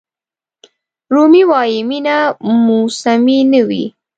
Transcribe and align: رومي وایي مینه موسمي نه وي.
رومي 1.13 1.43
وایي 1.49 1.79
مینه 1.89 2.17
موسمي 2.65 3.39
نه 3.51 3.61
وي. 3.67 3.83